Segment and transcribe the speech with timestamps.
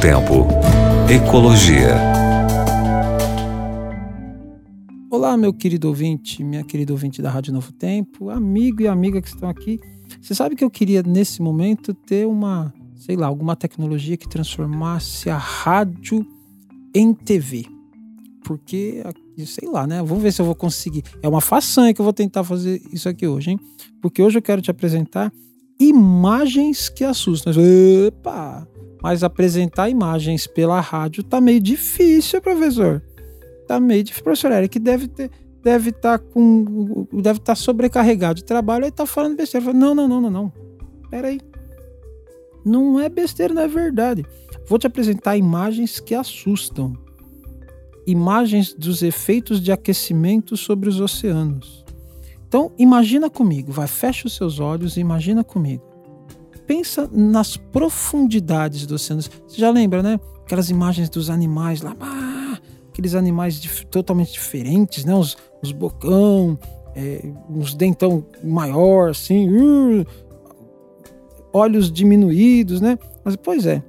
[0.00, 0.46] Tempo.
[1.12, 1.94] Ecologia.
[5.10, 9.28] Olá, meu querido ouvinte, minha querida ouvinte da Rádio Novo Tempo, amigo e amiga que
[9.28, 9.78] estão aqui.
[10.18, 15.28] Você sabe que eu queria, nesse momento, ter uma, sei lá, alguma tecnologia que transformasse
[15.28, 16.26] a rádio
[16.94, 17.66] em TV.
[18.42, 19.02] Porque,
[19.44, 20.02] sei lá, né?
[20.02, 21.04] Vamos ver se eu vou conseguir.
[21.22, 23.60] É uma façanha que eu vou tentar fazer isso aqui hoje, hein?
[24.00, 25.30] Porque hoje eu quero te apresentar
[25.78, 27.52] imagens que assustam.
[27.52, 28.66] Epa!
[29.02, 33.02] Mas apresentar imagens pela rádio tá meio difícil, professor.
[33.66, 35.30] Tá meio difícil, professor Eric, deve ter
[35.62, 39.64] deve estar tá com deve estar tá sobrecarregado de trabalho e tá falando besteira.
[39.66, 40.52] Falo, não, não, não, não, não.
[41.12, 41.40] Aí.
[42.64, 44.24] Não é besteira, não é verdade.
[44.66, 46.96] Vou te apresentar imagens que assustam.
[48.06, 51.84] Imagens dos efeitos de aquecimento sobre os oceanos.
[52.46, 55.89] Então, imagina comigo, vai, fecha os seus olhos e imagina comigo.
[56.70, 59.20] Pensa nas profundidades do oceano.
[59.20, 60.20] Você já lembra, né?
[60.44, 61.96] Aquelas imagens dos animais lá,
[62.88, 65.12] aqueles animais dif totalmente diferentes, né?
[65.12, 66.56] Os, os bocão,
[66.94, 70.06] é, uns dentão maior, assim, uh,
[71.52, 72.96] olhos diminuídos, né?
[73.24, 73.82] Mas, pois é.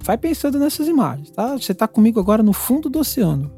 [0.00, 1.56] Vai pensando nessas imagens, tá?
[1.56, 3.48] Você está comigo agora no fundo do oceano.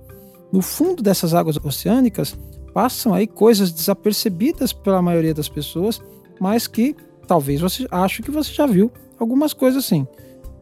[0.52, 2.36] No fundo dessas águas oceânicas,
[2.74, 5.98] passam aí coisas desapercebidas pela maioria das pessoas,
[6.38, 10.06] mas que talvez você ache que você já viu algumas coisas assim.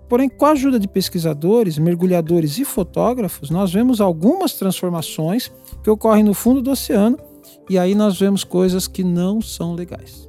[0.08, 5.50] Porém, com a ajuda de pesquisadores, mergulhadores e fotógrafos, nós vemos algumas transformações
[5.82, 7.18] que ocorrem no fundo do oceano
[7.68, 10.28] e aí nós vemos coisas que não são legais,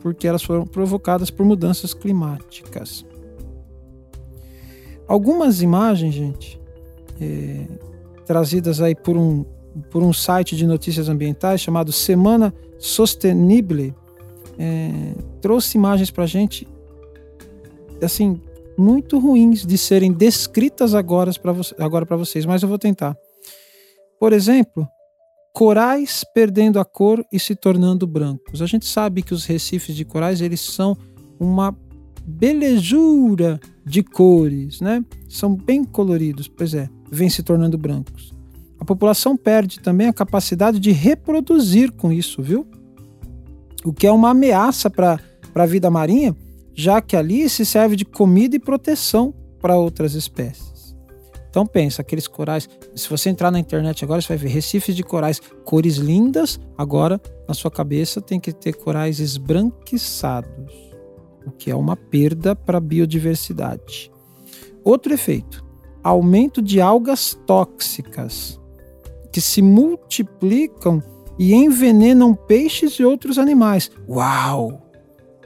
[0.00, 3.04] porque elas foram provocadas por mudanças climáticas.
[5.08, 6.60] Algumas imagens, gente,
[7.20, 7.66] é,
[8.24, 9.44] trazidas aí por um
[9.90, 13.94] por um site de notícias ambientais chamado Semana Sostenible,
[14.58, 16.66] é, trouxe imagens para a gente,
[18.02, 18.40] assim,
[18.76, 23.16] muito ruins de serem descritas agora para vo vocês, mas eu vou tentar.
[24.18, 24.86] Por exemplo,
[25.52, 28.62] corais perdendo a cor e se tornando brancos.
[28.62, 30.96] A gente sabe que os recifes de corais eles são
[31.38, 31.76] uma
[32.26, 35.04] belezura de cores, né?
[35.28, 38.34] São bem coloridos, pois é, vêm se tornando brancos
[38.84, 42.66] a população perde também a capacidade de reproduzir com isso, viu?
[43.84, 45.20] O que é uma ameaça para
[45.54, 46.34] a vida marinha,
[46.74, 50.96] já que ali se serve de comida e proteção para outras espécies.
[51.48, 55.04] Então pensa, aqueles corais, se você entrar na internet agora, você vai ver recifes de
[55.04, 60.74] corais, cores lindas, agora na sua cabeça tem que ter corais esbranquiçados,
[61.46, 64.10] o que é uma perda para a biodiversidade.
[64.82, 65.64] Outro efeito,
[66.02, 68.60] aumento de algas tóxicas
[69.32, 71.00] que se multiplicam
[71.38, 73.90] e envenenam peixes e outros animais.
[74.08, 74.80] Uau!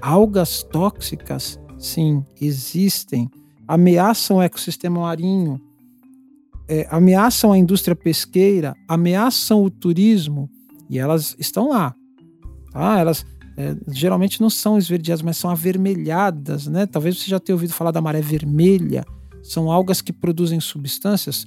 [0.01, 3.31] Algas tóxicas, sim, existem.
[3.67, 5.61] Ameaçam o ecossistema marinho,
[6.69, 10.49] é, ameaçam a indústria pesqueira, ameaçam o turismo
[10.89, 11.95] e elas estão lá.
[12.71, 12.99] Tá?
[12.99, 13.27] Elas
[13.57, 16.87] é, geralmente não são esverdeadas, mas são avermelhadas, né?
[16.87, 19.05] Talvez você já tenha ouvido falar da maré vermelha.
[19.43, 21.47] São algas que produzem substâncias,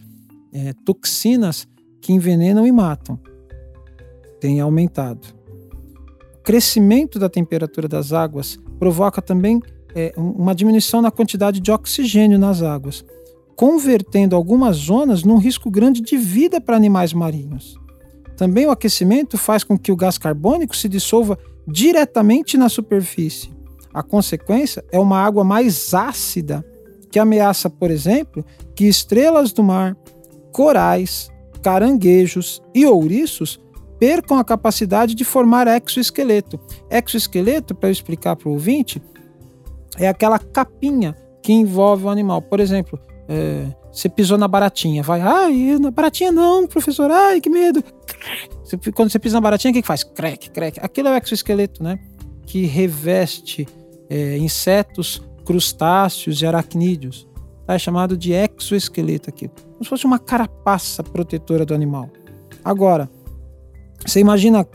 [0.52, 1.68] é, toxinas
[2.02, 3.20] que envenenam e matam
[4.42, 5.28] tem aumentado.
[6.40, 9.62] O crescimento da temperatura das águas provoca também
[9.96, 13.06] é, uma diminuição na quantidade de oxigênio nas águas,
[13.56, 17.80] convertendo algumas zonas num risco grande de vida para animais marinhos.
[18.36, 21.38] Também o aquecimento faz com que o gás carbônico se dissolva
[21.68, 23.52] diretamente na superfície.
[23.94, 26.66] A consequência é uma água mais ácida,
[27.12, 29.96] que ameaça, por exemplo, que estrelas do mar,
[30.52, 31.30] corais,
[31.62, 33.60] caranguejos e ouriços
[34.02, 36.60] percam a capacidade de formar exoesqueleto.
[36.90, 39.00] Exoesqueleto, para eu explicar para o ouvinte,
[39.96, 42.42] é aquela capinha que envolve o animal.
[42.42, 47.48] Por exemplo, é, você pisou na baratinha, vai, ai, na baratinha não, professor, ai, que
[47.48, 47.84] medo.
[48.96, 50.04] Quando você pisa na baratinha, o que, que faz?
[50.04, 50.80] Crack, crack.
[50.82, 52.00] Aquilo é o exoesqueleto, né?
[52.48, 53.68] Que reveste
[54.10, 57.28] é, insetos, crustáceos e aracnídeos.
[57.68, 57.76] Tá?
[57.76, 59.48] É chamado de exoesqueleto aqui.
[59.48, 62.10] Como se fosse uma carapaça protetora do animal.
[62.66, 63.08] Agora,
[64.06, 64.68] você imagina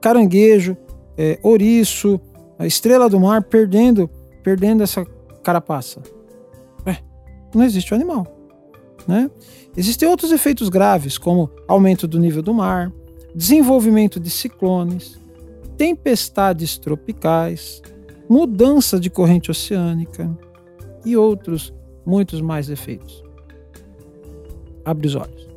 [0.00, 0.76] caranguejo,
[1.16, 2.20] é, ouriço,
[2.58, 4.08] a estrela do mar perdendo,
[4.42, 5.04] perdendo essa
[5.42, 6.02] carapaça.
[6.86, 6.96] É,
[7.54, 8.26] não existe o animal.
[9.06, 9.30] Né?
[9.76, 12.92] Existem outros efeitos graves, como aumento do nível do mar,
[13.34, 15.18] desenvolvimento de ciclones,
[15.76, 17.80] tempestades tropicais,
[18.28, 20.30] mudança de corrente oceânica
[21.04, 21.72] e outros
[22.04, 23.22] muitos mais efeitos.
[24.84, 25.47] Abre os olhos.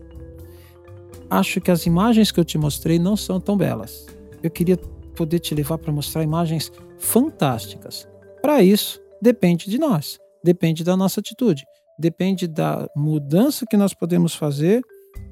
[1.32, 4.06] Acho que as imagens que eu te mostrei não são tão belas.
[4.44, 4.76] Eu queria
[5.16, 8.06] poder te levar para mostrar imagens fantásticas.
[8.42, 10.20] Para isso, depende de nós.
[10.44, 11.64] Depende da nossa atitude,
[11.98, 14.82] depende da mudança que nós podemos fazer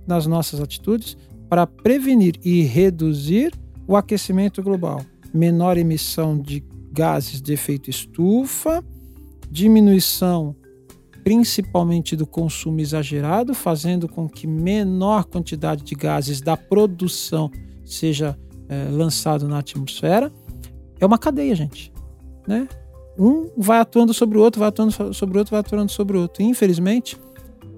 [0.07, 1.18] nas nossas atitudes
[1.50, 3.51] para prevenir e reduzir
[3.86, 5.01] o aquecimento global.
[5.34, 6.63] Menor emissão de
[6.94, 8.81] gases de efeito estufa,
[9.51, 10.56] diminuição
[11.30, 17.52] principalmente do consumo exagerado, fazendo com que menor quantidade de gases da produção
[17.86, 18.36] seja
[18.68, 20.34] é, lançado na atmosfera.
[21.00, 21.94] É uma cadeia, gente.
[22.48, 22.68] Né?
[23.16, 26.22] Um vai atuando sobre o outro, vai atuando sobre o outro, vai atuando sobre o
[26.22, 26.42] outro.
[26.42, 27.16] infelizmente,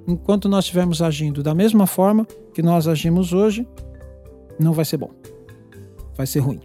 [0.08, 3.68] enquanto nós estivermos agindo da mesma forma que nós agimos hoje,
[4.58, 5.12] não vai ser bom.
[6.16, 6.62] Vai ser ruim.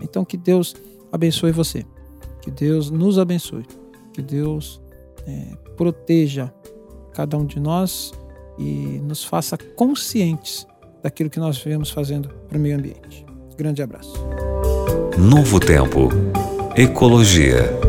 [0.00, 0.72] Então que Deus
[1.10, 1.84] abençoe você.
[2.42, 3.64] Que Deus nos abençoe.
[4.12, 4.80] Que Deus
[5.26, 6.52] é, proteja
[7.12, 8.12] cada um de nós
[8.58, 10.66] e nos faça conscientes
[11.02, 13.24] daquilo que nós vivemos fazendo para o meio ambiente.
[13.56, 14.14] Grande abraço.
[15.18, 16.08] Novo Tempo.
[16.76, 17.85] Ecologia.